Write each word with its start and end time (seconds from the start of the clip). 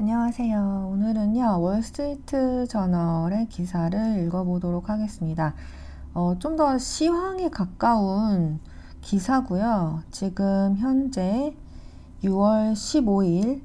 안녕하세요. 0.00 0.88
오늘은요, 0.94 1.60
월스트리트 1.60 2.68
저널의 2.68 3.50
기사를 3.50 4.24
읽어보도록 4.24 4.88
하겠습니다. 4.88 5.52
어, 6.14 6.38
좀 6.38 6.56
더 6.56 6.78
시황에 6.78 7.50
가까운 7.50 8.60
기사고요. 9.02 10.02
지금 10.10 10.78
현재 10.78 11.54
6월 12.24 12.72
15일, 12.72 13.60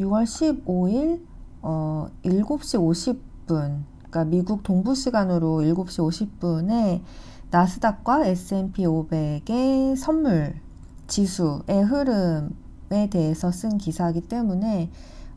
6월 0.00 0.24
15일, 0.24 1.24
어, 1.62 2.08
7시 2.24 2.80
50분, 3.46 3.84
그러니까 3.98 4.24
미국 4.24 4.64
동부 4.64 4.96
시간으로 4.96 5.62
7시 5.62 6.28
50분에 6.40 7.00
나스닥과 7.52 8.26
S&P 8.26 8.84
500의 8.86 9.94
선물 9.94 10.56
지수의 11.06 11.84
흐름에 11.84 13.08
대해서 13.08 13.52
쓴 13.52 13.78
기사이기 13.78 14.22
때문에 14.22 14.90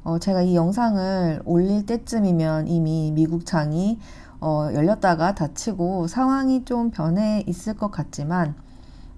어, 0.04 0.20
제가 0.20 0.42
이 0.42 0.56
영상을 0.56 1.42
올릴 1.46 1.86
때쯤이면 1.86 2.68
이미 2.68 3.12
미국 3.14 3.46
장이 3.46 4.00
어, 4.42 4.70
열렸다가 4.74 5.36
닫히고 5.36 6.08
상황이 6.08 6.64
좀 6.64 6.92
변해 6.92 7.44
있을 7.46 7.76
것 7.76 7.92
같지만 7.92 8.56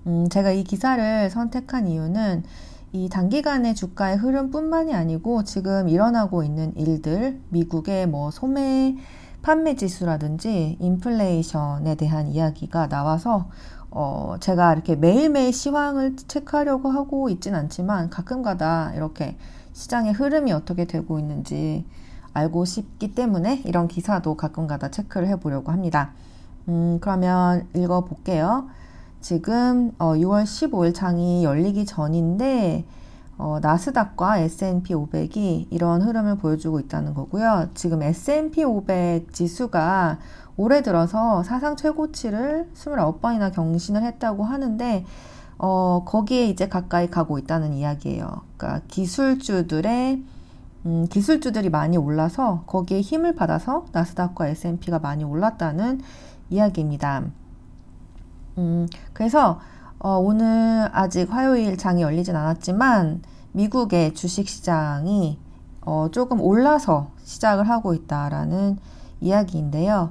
음, 0.08 0.28
제가 0.30 0.52
이 0.52 0.64
기사를 0.64 1.30
선택한 1.30 1.88
이유는 1.88 2.44
이 2.94 3.08
단기간의 3.08 3.76
주가의 3.76 4.18
흐름뿐만이 4.18 4.94
아니고 4.94 5.44
지금 5.44 5.88
일어나고 5.88 6.44
있는 6.44 6.76
일들, 6.76 7.40
미국의 7.50 8.08
뭐 8.08 8.32
소매 8.32 8.98
판매 9.42 9.76
지수라든지 9.76 10.78
인플레이션에 10.80 11.96
대한 11.96 12.28
이야기가 12.28 12.90
나와서 12.90 13.50
어, 13.92 14.36
제가 14.40 14.74
이렇게 14.74 14.96
매일매일 14.96 15.54
시황을 15.54 16.16
체크하려고 16.16 16.90
하고 16.90 17.30
있진 17.30 17.56
않지만 17.56 18.10
가끔가다 18.10 18.94
이렇게 18.96 19.38
시장의 19.74 20.14
흐름이 20.14 20.52
어떻게 20.52 20.86
되고 20.86 21.20
있는지 21.20 21.86
알고 22.34 22.66
싶기 22.66 23.14
때문에 23.14 23.62
이런 23.66 23.88
기사도 23.88 24.36
가끔가다 24.36 24.92
체크를 24.92 25.28
해보려고 25.28 25.72
합니다. 25.72 26.12
음, 26.68 27.00
그러면 27.02 27.68
읽어볼게요. 27.76 28.70
지금 29.20 29.92
어, 30.00 30.14
6월 30.14 30.44
15일 30.44 30.94
장이 30.94 31.44
열리기 31.44 31.86
전인데 31.86 32.86
어, 33.38 33.60
나스닥과 33.62 34.38
S&P 34.40 34.94
500이 34.94 35.68
이런 35.72 36.02
흐름을 36.02 36.38
보여주고 36.38 36.80
있다는 36.80 37.14
거고요. 37.14 37.70
지금 37.74 38.04
S&P 38.04 38.64
500 38.64 39.34
지수가 39.34 40.20
올해 40.58 40.82
들어서 40.84 41.42
사상 41.44 41.76
최고치를 41.76 42.70
29번이나 42.76 43.52
경신을 43.52 44.04
했다고 44.04 44.44
하는데 44.44 45.06
어, 45.64 46.02
거기에 46.06 46.48
이제 46.48 46.68
가까이 46.68 47.08
가고 47.08 47.38
있다는 47.38 47.74
이야기예요. 47.74 48.28
그러니까 48.58 48.82
기술주들의 48.88 50.24
음, 50.88 51.08
기술주들이 51.08 51.70
많이 51.70 51.98
올라서 51.98 52.64
거기에 52.66 53.02
힘을 53.02 53.36
받아서 53.36 53.86
나스닥과 53.92 54.48
S&P가 54.48 54.98
많이 54.98 55.24
올랐다는 55.24 56.02
이야기입니다. 56.50 57.26
음, 58.58 58.88
그래서 59.14 59.60
어, 60.00 60.18
오늘 60.18 60.90
아직 60.94 61.32
화요일 61.32 61.78
장이 61.78 62.02
열리진 62.02 62.36
않았지만 62.36 63.22
미국의 63.52 64.16
주식 64.16 64.50
시장이 64.50 65.38
어, 65.82 66.08
조금 66.12 66.42
올라서 66.42 67.12
시작을 67.24 67.70
하고 67.70 67.94
있다라는 67.94 68.80
이야기인데요. 69.20 70.10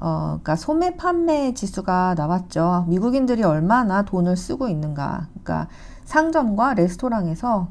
어, 0.00 0.38
그러니까 0.42 0.56
소매 0.56 0.96
판매 0.96 1.54
지수가 1.54 2.14
나왔죠. 2.16 2.86
미국인들이 2.88 3.42
얼마나 3.42 4.02
돈을 4.02 4.36
쓰고 4.36 4.68
있는가. 4.68 5.26
그러니까 5.30 5.68
상점과 6.04 6.74
레스토랑에서 6.74 7.68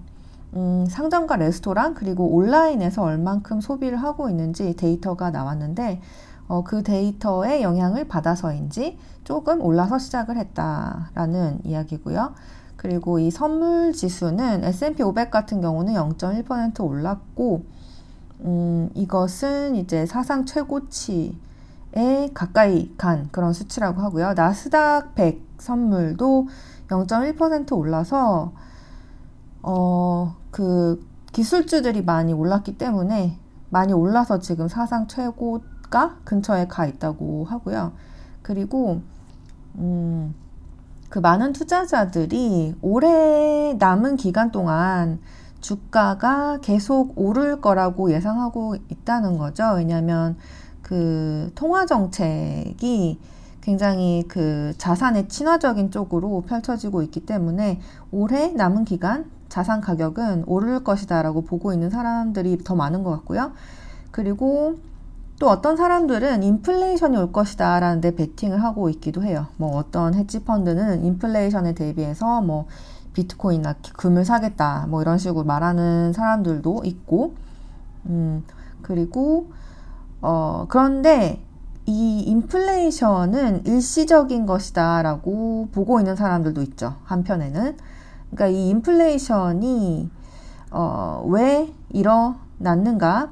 음, 0.54 0.86
상점과 0.90 1.38
레스토랑 1.38 1.94
그리고 1.94 2.36
온라인에서 2.36 3.04
얼만큼 3.04 3.62
소비를 3.62 3.98
하고 4.02 4.30
있는지 4.30 4.76
데이터가 4.76 5.32
나왔는데 5.32 6.02
어, 6.48 6.64
그 6.64 6.84
데이터의 6.84 7.62
영향을 7.62 8.08
받아서인지 8.08 8.98
조금 9.24 9.62
올라서 9.62 9.98
시작을 9.98 10.38
했다라는 10.38 11.62
이야기고요. 11.64 12.34
그리고 12.76 13.20
이 13.20 13.32
선물 13.32 13.92
지수는 13.92 14.64
S&P 14.64 15.02
500 15.02 15.32
같은 15.32 15.62
경우는 15.62 15.94
0.1% 15.94 16.86
올랐고 16.86 17.66
음, 18.42 18.90
이것은 18.94 19.76
이제 19.76 20.06
사상 20.06 20.46
최고치 20.46 21.36
에 21.96 22.30
가까이 22.34 22.94
간 22.98 23.30
그런 23.32 23.54
수치라고 23.54 24.02
하고요. 24.02 24.34
나스닥 24.34 25.16
100 25.16 25.42
선물도 25.58 26.48
0.1% 26.88 27.78
올라서 27.78 28.54
어, 29.64 30.36
그 30.52 31.06
기술주들이 31.32 32.04
많이 32.04 32.34
올랐기 32.34 32.78
때문에 32.78 33.38
많이 33.70 33.94
올라서 33.94 34.40
지금 34.40 34.68
사상 34.68 35.08
최고가 35.08 36.18
근처에 36.24 36.68
가 36.68 36.86
있다고 36.86 37.46
하고요. 37.46 37.94
그리고 38.42 39.02
음, 39.76 40.34
그 41.10 41.20
많은 41.20 41.54
투자자들이 41.54 42.76
올해 42.82 43.76
남은 43.78 44.18
기간 44.18 44.52
동안 44.52 45.20
주가가 45.62 46.60
계속 46.62 47.14
오를 47.16 47.62
거라고 47.62 48.12
예상하고 48.12 48.76
있다는 48.90 49.38
거죠. 49.38 49.74
왜냐하면 49.76 50.38
그 50.88 51.52
통화 51.54 51.86
정책이 51.86 53.20
굉장히 53.62 54.24
그 54.30 54.74
자산의 54.78 55.28
친화적인 55.28 55.92
쪽으로 55.92 56.42
펼쳐지고 56.48 57.02
있기 57.04 57.26
때문에 57.26 57.82
올해 58.12 58.48
남은 58.54 58.86
기간 58.86 59.30
자산 59.50 59.82
가격은 59.82 60.46
오를 60.48 60.86
것이다라고 60.86 61.42
보고 61.42 61.74
있는 61.74 61.90
사람들이 61.90 62.64
더 62.64 62.76
많은 62.76 63.04
것 63.04 63.12
같고요. 63.12 63.52
그리고 64.12 64.80
또 65.40 65.50
어떤 65.50 65.76
사람들은 65.76 66.42
인플레이션이 66.44 67.18
올 67.18 67.34
것이다라는 67.34 68.00
데 68.00 68.16
베팅을 68.16 68.64
하고 68.64 68.90
있기도 68.90 69.24
해요. 69.24 69.48
뭐 69.58 69.76
어떤 69.76 70.14
헤지 70.14 70.46
펀드는 70.46 71.04
인플레이션에 71.04 71.74
대비해서 71.74 72.42
뭐 72.42 72.68
비트코인이나 73.12 73.76
금을 73.98 74.24
사겠다 74.24 74.86
뭐 74.88 75.02
이런 75.02 75.18
식으로 75.18 75.44
말하는 75.44 76.14
사람들도 76.14 76.84
있고 76.86 77.36
음 78.06 78.44
그리고 78.82 79.52
어, 80.30 80.66
그런데 80.68 81.42
이 81.86 82.20
인플레이션은 82.20 83.66
일시적인 83.66 84.46
것이다 84.46 85.02
라고 85.02 85.70
보고 85.72 86.02
있는 86.02 86.18
사람들도 86.18 86.62
있죠. 86.64 86.96
한편에는. 87.06 87.78
그러니까 88.32 88.48
이 88.48 88.68
인플레이션이 88.68 90.10
어, 90.72 91.24
왜 91.30 91.72
일어났는가? 91.94 93.30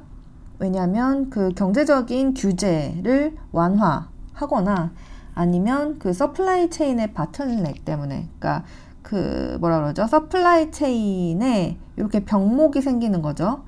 왜냐하면 0.58 1.28
그 1.28 1.50
경제적인 1.50 2.32
규제를 2.32 3.36
완화하거나 3.52 4.92
아니면 5.34 5.98
그 5.98 6.14
supply 6.14 6.70
chain의 6.70 7.12
bottleneck 7.12 7.84
때문에 7.84 8.30
그러니까 8.38 8.64
그 9.02 9.58
뭐라 9.60 9.80
그러죠? 9.80 10.06
supply 10.06 10.70
chain에 10.70 11.76
이렇게 11.98 12.24
병목이 12.24 12.80
생기는 12.80 13.20
거죠. 13.20 13.65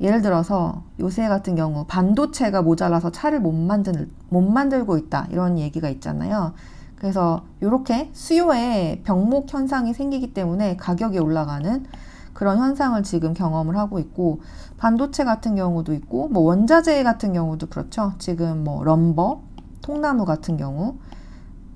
예를 0.00 0.22
들어서 0.22 0.82
요새 1.00 1.28
같은 1.28 1.54
경우 1.54 1.84
반도체가 1.86 2.62
모자라서 2.62 3.10
차를 3.10 3.40
못 3.40 3.52
만들 3.52 4.10
못 4.28 4.42
만들고 4.42 4.98
있다 4.98 5.26
이런 5.30 5.58
얘기가 5.58 5.88
있잖아요. 5.88 6.52
그래서 6.96 7.44
이렇게 7.60 8.10
수요에 8.12 9.02
병목 9.04 9.52
현상이 9.52 9.94
생기기 9.94 10.34
때문에 10.34 10.76
가격이 10.76 11.18
올라가는 11.18 11.84
그런 12.32 12.58
현상을 12.58 13.02
지금 13.02 13.32
경험을 13.32 13.76
하고 13.76 13.98
있고 13.98 14.40
반도체 14.76 15.24
같은 15.24 15.56
경우도 15.56 15.94
있고 15.94 16.28
뭐 16.28 16.42
원자재 16.42 17.02
같은 17.02 17.32
경우도 17.32 17.68
그렇죠. 17.68 18.12
지금 18.18 18.64
뭐 18.64 18.84
럼버, 18.84 19.40
통나무 19.80 20.26
같은 20.26 20.56
경우 20.58 20.96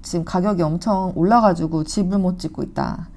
지금 0.03 0.25
가격이 0.25 0.63
엄청 0.63 1.13
올라가지고 1.15 1.85
집을 1.85 2.19
못 2.19 2.39
짓고 2.39 2.63
있다. 2.63 3.09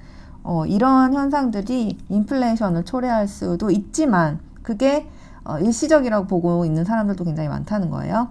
어, 0.42 0.66
이런 0.66 1.14
현상들이 1.14 1.98
인플레이션을 2.08 2.84
초래할 2.84 3.28
수도 3.28 3.70
있지만 3.70 4.40
그게 4.64 5.08
어, 5.44 5.58
일시적이라고 5.58 6.26
보고 6.26 6.64
있는 6.64 6.84
사람들도 6.84 7.22
굉장히 7.22 7.48
많다는 7.48 7.90
거예요. 7.90 8.30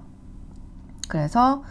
그래서 1.08 1.63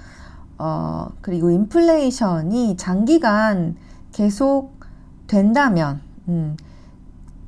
어, 0.57 1.09
그리고 1.21 1.51
인플레이션이 1.51 2.77
장기간 2.77 3.75
계속 4.13 4.79
된다면, 5.27 6.01
음, 6.29 6.57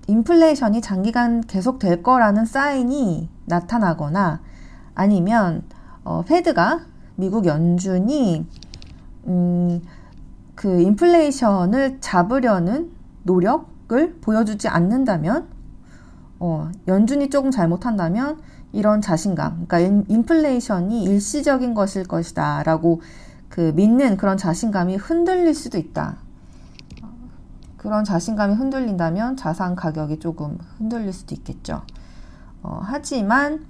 인플레이션이 0.08 0.80
장기간 0.80 1.42
계속 1.42 1.78
될 1.78 2.02
거라는 2.02 2.44
사인이 2.44 3.28
나타나거나 3.44 4.40
아니면 4.94 5.62
어, 6.02 6.24
페드가 6.26 6.80
미국 7.14 7.46
연준이 7.46 8.44
음, 9.26 9.80
그 10.54 10.80
인플레이션을 10.80 11.98
잡으려는 12.00 12.90
노력을 13.22 14.16
보여주지 14.20 14.68
않는다면 14.68 15.53
어, 16.46 16.70
연준이 16.88 17.30
조금 17.30 17.50
잘못한다면 17.50 18.38
이런 18.70 19.00
자신감, 19.00 19.66
그러니까 19.66 20.04
인플레이션이 20.08 21.02
일시적인 21.04 21.72
것일 21.72 22.04
것이다 22.04 22.64
라고 22.64 23.00
그 23.48 23.72
믿는 23.74 24.18
그런 24.18 24.36
자신감이 24.36 24.96
흔들릴 24.96 25.54
수도 25.54 25.78
있다. 25.78 26.16
그런 27.78 28.04
자신감이 28.04 28.52
흔들린다면 28.56 29.38
자산 29.38 29.74
가격이 29.74 30.18
조금 30.18 30.58
흔들릴 30.76 31.14
수도 31.14 31.34
있겠죠. 31.34 31.80
어, 32.62 32.80
하지만 32.82 33.64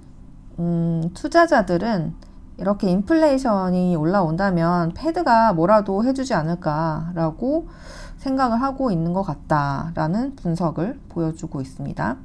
음, 0.59 1.11
투자자들은 1.13 2.13
이렇게 2.57 2.89
인플레이션이 2.89 3.95
올라온다면 3.95 4.91
패드가 4.95 5.53
뭐라도 5.53 6.03
해주지 6.03 6.33
않을까라고 6.33 7.69
생각을 8.17 8.61
하고 8.61 8.91
있는 8.91 9.13
것 9.13 9.23
같다라는 9.23 10.35
분석을 10.35 10.99
보여주고 11.07 11.61
있습니다. 11.61 12.17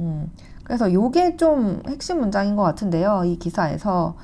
음, 0.00 0.30
그래서 0.64 0.88
이게 0.88 1.36
좀 1.36 1.82
핵심 1.86 2.20
문장인 2.20 2.56
것 2.56 2.62
같은데요. 2.62 3.22
이 3.24 3.38
기사에서 3.38 4.16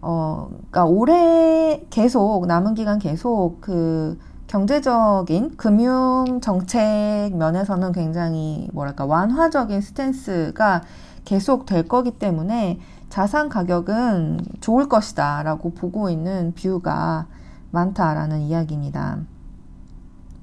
어, 0.00 0.48
그러니까 0.50 0.84
올해 0.84 1.84
계속 1.90 2.46
남은 2.46 2.74
기간 2.74 2.98
계속 2.98 3.60
그 3.60 4.18
경제적인 4.46 5.56
금융 5.56 6.40
정책 6.40 7.36
면에서는 7.36 7.92
굉장히 7.92 8.68
뭐랄까 8.72 9.04
완화적인 9.04 9.80
스탠스가 9.80 10.82
계속 11.24 11.66
될 11.66 11.86
거기 11.86 12.12
때문에 12.12 12.80
자산 13.10 13.48
가격은 13.48 14.40
좋을 14.60 14.88
것이다 14.88 15.42
라고 15.42 15.70
보고 15.70 16.08
있는 16.08 16.54
뷰가 16.54 17.26
많다라는 17.70 18.40
이야기입니다. 18.40 19.18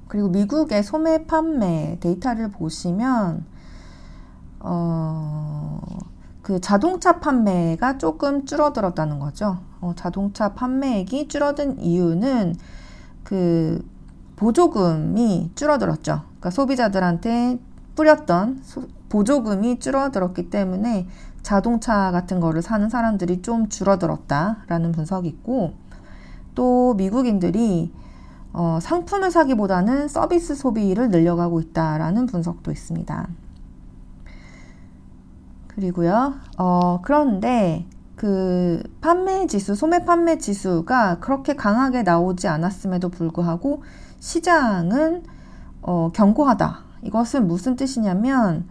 그리고 0.07 0.29
미국의 0.29 0.83
소매 0.83 1.25
판매 1.25 1.97
데이터를 1.99 2.49
보시면 2.49 3.45
어, 4.59 5.81
그 6.41 6.61
자동차 6.61 7.19
판매가 7.19 7.97
조금 7.97 8.45
줄어들었다는 8.45 9.19
거죠. 9.19 9.57
어, 9.81 9.93
자동차 9.95 10.53
판매액이 10.53 11.27
줄어든 11.27 11.79
이유는 11.79 12.55
그 13.23 13.83
보조금이 14.35 15.51
줄어들었죠. 15.55 16.21
그러니까 16.25 16.49
소비자들한테 16.49 17.59
뿌렸던 17.95 18.59
소, 18.63 18.83
보조금이 19.09 19.79
줄어들었기 19.79 20.49
때문에 20.49 21.07
자동차 21.41 22.11
같은 22.11 22.39
거를 22.39 22.61
사는 22.61 22.89
사람들이 22.89 23.41
좀 23.41 23.69
줄어들었다라는 23.69 24.91
분석이 24.91 25.27
있고 25.27 25.73
또 26.53 26.95
미국인들이 26.95 27.93
어, 28.53 28.79
상품을 28.81 29.31
사기보다는 29.31 30.07
서비스 30.07 30.55
소비를 30.55 31.09
늘려가고 31.09 31.59
있다라는 31.59 32.25
분석도 32.25 32.71
있습니다. 32.71 33.27
그리고요, 35.75 36.35
어, 36.57 37.01
그런데 37.01 37.85
그 38.15 38.81
판매 39.01 39.45
지수, 39.45 39.75
소매 39.75 40.05
판매 40.05 40.37
지수가 40.37 41.19
그렇게 41.19 41.55
강하게 41.55 42.03
나오지 42.03 42.47
않았음에도 42.47 43.09
불구하고 43.09 43.83
시장은 44.19 45.23
어, 45.81 46.11
견고하다. 46.13 46.79
이것은 47.03 47.47
무슨 47.47 47.75
뜻이냐면 47.75 48.67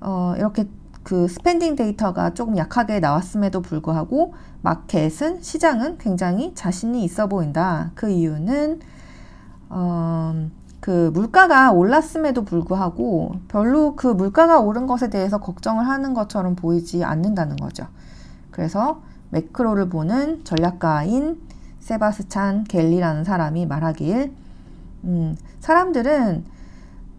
어, 0.00 0.34
이렇게 0.36 0.68
그 1.02 1.28
spending 1.28 1.76
데이터가 1.76 2.34
조금 2.34 2.56
약하게 2.56 2.98
나왔음에도 2.98 3.60
불구하고 3.60 4.34
마켓은 4.62 5.42
시장은 5.42 5.98
굉장히 5.98 6.54
자신이 6.54 7.04
있어 7.04 7.28
보인다. 7.28 7.92
그 7.94 8.10
이유는 8.10 8.80
어, 9.68 10.48
그 10.86 11.10
물가가 11.12 11.72
올랐음에도 11.72 12.44
불구하고 12.44 13.34
별로 13.48 13.96
그 13.96 14.06
물가가 14.06 14.60
오른 14.60 14.86
것에 14.86 15.10
대해서 15.10 15.38
걱정을 15.38 15.88
하는 15.88 16.14
것처럼 16.14 16.54
보이지 16.54 17.02
않는다는 17.02 17.56
거죠. 17.56 17.88
그래서 18.52 19.02
매크로를 19.30 19.88
보는 19.88 20.44
전략가인 20.44 21.40
세바스찬 21.80 22.64
갤리라는 22.68 23.24
사람이 23.24 23.66
말하길 23.66 24.32
음, 25.02 25.36
사람들은 25.58 26.44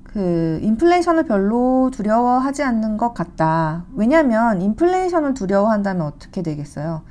그 0.05 0.59
인플레이션을 0.61 1.25
별로 1.25 1.91
두려워하지 1.91 2.63
않는 2.63 2.95
것 2.95 3.13
같다. 3.13 3.83
왜냐하면 3.95 4.61
인플레이션을 4.61 5.33
두려워한다면 5.33 6.07
어떻게 6.07 6.41
되겠어요? 6.41 7.01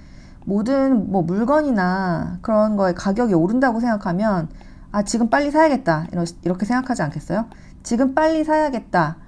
모든 0.47 1.12
뭐 1.12 1.20
물건이나 1.20 2.38
그런 2.41 2.79
거에 2.79 2.94
가격이 2.94 3.35
오른다고 3.35 3.79
생각하면 3.81 4.49
아 4.96 5.02
지금 5.02 5.28
빨리 5.28 5.50
사야겠다 5.50 6.06
이렇게 6.43 6.64
생각하지 6.64 7.02
않겠어요? 7.02 7.50
지금 7.82 8.14
빨리 8.14 8.44
사야겠다. 8.44 9.19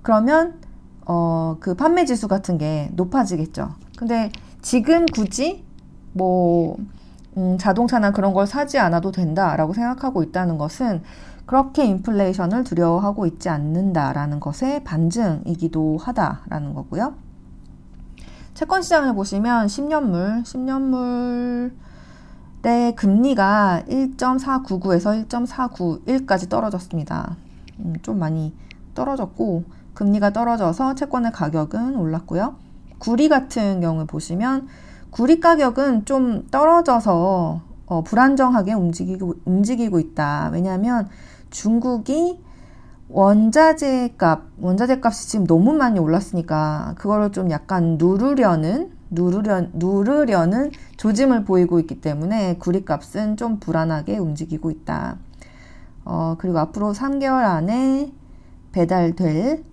그러면 0.00 0.62
어 1.04 1.58
그 1.60 1.74
판매 1.74 2.06
지수 2.06 2.26
같은 2.26 2.56
게 2.56 2.88
높아지겠죠. 2.94 3.74
근데 3.98 4.32
지금 4.62 5.04
굳이 5.04 5.62
뭐 6.14 6.78
음, 7.36 7.58
자동차나 7.58 8.12
그런 8.12 8.32
걸 8.32 8.46
사지 8.46 8.78
않아도 8.78 9.12
된다라고 9.12 9.74
생각하고 9.74 10.22
있다는 10.22 10.56
것은 10.56 11.02
그렇게 11.44 11.84
인플레이션을 11.84 12.64
두려워하고 12.64 13.26
있지 13.26 13.50
않는다라는 13.50 14.40
것의 14.40 14.84
반증이기도 14.84 15.98
하다라는 16.00 16.72
거고요. 16.72 17.12
채권 18.54 18.80
시장을 18.80 19.14
보시면 19.14 19.66
10년물, 19.66 20.44
10년물 20.44 21.72
의 22.66 22.96
금리가 22.96 23.82
1.499에서 23.88 25.26
1.491까지 25.28 26.48
떨어졌습니다. 26.48 27.36
음, 27.80 27.94
좀 28.02 28.18
많이 28.18 28.54
떨어졌고 28.94 29.64
금리가 29.92 30.32
떨어져서 30.32 30.94
채권의 30.94 31.32
가격은 31.32 31.96
올랐고요. 31.96 32.56
구리 32.98 33.28
같은 33.28 33.80
경우 33.80 34.06
보시면 34.06 34.68
구리 35.10 35.40
가격은 35.40 36.06
좀 36.06 36.46
떨어져서 36.50 37.60
어, 37.86 38.02
불안정하게 38.02 38.72
움직이고, 38.72 39.34
움직이고 39.44 40.00
있다. 40.00 40.50
왜냐하면 40.52 41.08
중국이 41.50 42.40
원자재 43.08 44.14
값, 44.16 44.44
원자재 44.58 45.00
값이 45.02 45.28
지금 45.28 45.46
너무 45.46 45.74
많이 45.74 45.98
올랐으니까 45.98 46.94
그거를 46.96 47.30
좀 47.30 47.50
약간 47.50 47.96
누르려는 47.98 48.90
누르려, 49.14 49.66
누르려는 49.72 50.70
조짐을 50.96 51.44
보이고 51.44 51.80
있기 51.80 52.00
때문에 52.00 52.56
구리 52.58 52.84
값은 52.84 53.36
좀 53.36 53.58
불안하게 53.58 54.18
움직이고 54.18 54.70
있다. 54.70 55.16
어, 56.04 56.36
그리고 56.38 56.58
앞으로 56.58 56.92
3개월 56.92 57.44
안에 57.44 58.12
배달될 58.72 59.64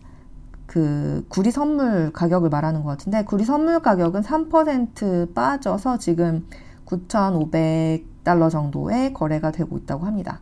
그 0.66 1.26
구리 1.28 1.52
선물 1.52 2.14
가격을 2.14 2.50
말하는 2.50 2.84
것 2.84 2.90
같은데 2.92 3.26
구리 3.26 3.44
선물 3.44 3.82
가격은 3.82 4.22
3% 4.22 5.34
빠져서 5.34 5.98
지금 5.98 6.48
9,500달러 6.86 8.50
정도의 8.50 9.14
거래가 9.14 9.52
되고 9.52 9.78
있다고 9.78 10.06
합니다. 10.06 10.40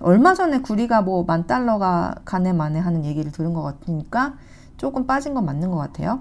얼마 0.00 0.34
전에 0.34 0.60
구리가 0.60 1.02
뭐 1.02 1.24
만 1.24 1.46
달러가 1.46 2.16
가네 2.24 2.52
만에 2.52 2.78
하는 2.80 3.04
얘기를 3.04 3.30
들은 3.30 3.54
것 3.54 3.62
같으니까 3.62 4.34
조금 4.76 5.06
빠진 5.06 5.32
건 5.32 5.44
맞는 5.46 5.70
것 5.70 5.76
같아요. 5.76 6.20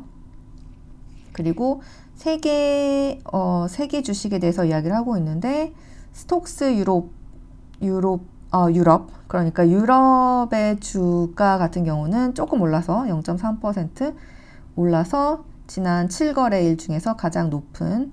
그리고 1.34 1.82
세계 2.22 3.20
어, 3.34 3.66
세계 3.68 4.04
주식에 4.04 4.38
대해서 4.38 4.64
이야기를 4.64 4.96
하고 4.96 5.18
있는데 5.18 5.74
스톡스 6.12 6.76
유럽 6.76 7.10
유럽 7.82 8.22
어, 8.52 8.68
유럽 8.72 9.08
그러니까 9.28 9.68
유럽의 9.68 10.80
주가 10.82 11.58
같은 11.58 11.84
경우는 11.84 12.36
조금 12.36 12.62
올라서 12.62 13.06
0.3% 13.06 14.14
올라서 14.76 15.46
지난 15.66 16.10
7거래일 16.10 16.78
중에서 16.78 17.16
가장 17.16 17.50
높은 17.50 18.12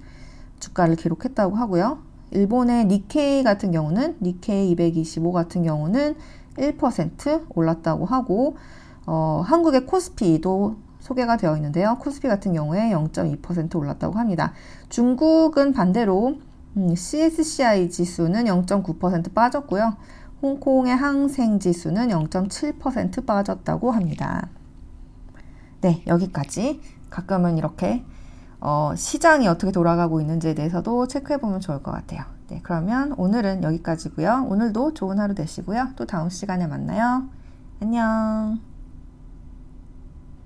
주가를 0.58 0.96
기록했다고 0.96 1.56
하고요. 1.56 1.98
일본의 2.30 2.86
니케이 2.86 3.42
같은 3.42 3.72
경우는 3.72 4.16
니케이 4.22 4.70
225 4.70 5.32
같은 5.32 5.62
경우는 5.64 6.16
1% 6.56 7.44
올랐다고 7.54 8.06
하고 8.06 8.56
어, 9.04 9.42
한국의 9.44 9.84
코스피도 9.84 10.87
소개가 11.08 11.38
되어 11.38 11.56
있는데요. 11.56 11.96
코스피 11.98 12.28
같은 12.28 12.52
경우에 12.52 12.90
0.2% 12.90 13.74
올랐다고 13.76 14.18
합니다. 14.18 14.52
중국은 14.90 15.72
반대로 15.72 16.38
음, 16.76 16.94
CSCI 16.94 17.90
지수는 17.90 18.44
0.9% 18.44 19.32
빠졌고요. 19.32 19.96
홍콩의 20.42 20.94
항생 20.94 21.58
지수는 21.58 22.08
0.7% 22.08 23.26
빠졌다고 23.26 23.90
합니다. 23.90 24.48
네, 25.80 26.02
여기까지. 26.06 26.80
가끔은 27.10 27.56
이렇게 27.56 28.04
어, 28.60 28.92
시장이 28.94 29.48
어떻게 29.48 29.72
돌아가고 29.72 30.20
있는지에 30.20 30.54
대해서도 30.54 31.08
체크해 31.08 31.38
보면 31.38 31.60
좋을 31.60 31.82
것 31.82 31.90
같아요. 31.90 32.22
네, 32.48 32.60
그러면 32.62 33.12
오늘은 33.16 33.62
여기까지고요. 33.62 34.46
오늘도 34.48 34.94
좋은 34.94 35.18
하루 35.18 35.34
되시고요. 35.34 35.90
또 35.96 36.06
다음 36.06 36.28
시간에 36.28 36.66
만나요. 36.66 37.28
안녕. 37.80 38.67